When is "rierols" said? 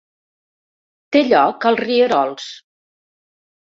1.85-2.49